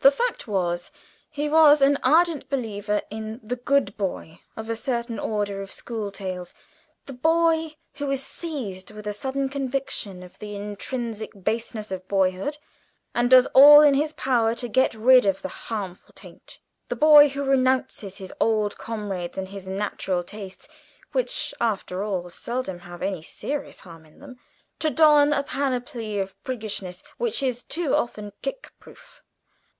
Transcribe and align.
The 0.00 0.10
fact 0.10 0.46
was, 0.46 0.90
he 1.30 1.48
was 1.48 1.80
an 1.80 1.96
ardent 2.02 2.50
believer 2.50 3.00
in 3.08 3.40
the 3.42 3.56
Good 3.56 3.96
Boy 3.96 4.40
of 4.54 4.68
a 4.68 4.76
certain 4.76 5.18
order 5.18 5.62
of 5.62 5.72
school 5.72 6.10
tales 6.12 6.52
the 7.06 7.14
boy 7.14 7.76
who 7.94 8.10
is 8.10 8.22
seized 8.22 8.90
with 8.90 9.06
a 9.06 9.14
sudden 9.14 9.48
conviction 9.48 10.22
of 10.22 10.38
the 10.38 10.54
intrinsic 10.54 11.30
baseness 11.42 11.90
of 11.90 12.06
boyhood, 12.08 12.58
and 13.14 13.30
does 13.30 13.46
all 13.54 13.80
in 13.80 13.94
his 13.94 14.12
power 14.12 14.54
to 14.56 14.68
get 14.68 14.92
rid 14.92 15.24
of 15.24 15.40
the 15.40 15.48
harmful 15.48 16.12
taint; 16.14 16.58
the 16.90 16.94
boy 16.94 17.30
who 17.30 17.42
renounces 17.42 18.18
his 18.18 18.34
old 18.38 18.76
comrades 18.76 19.38
and 19.38 19.48
his 19.48 19.66
natural 19.66 20.22
tastes 20.22 20.68
(which 21.12 21.54
after 21.58 22.02
all 22.04 22.28
seldom 22.28 22.80
have 22.80 23.00
any 23.00 23.22
serious 23.22 23.80
harm 23.80 24.04
in 24.04 24.18
them), 24.18 24.38
to 24.78 24.90
don 24.90 25.32
a 25.32 25.42
panoply 25.42 26.18
of 26.18 26.36
priggishness 26.44 27.02
which 27.16 27.42
is 27.42 27.62
too 27.62 27.94
often 27.96 28.30
kick 28.42 28.74
proof. 28.78 29.22